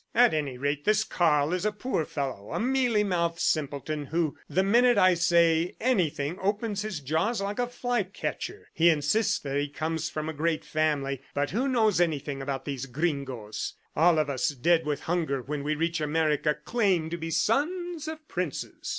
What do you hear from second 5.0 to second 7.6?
say anything opens his jaws like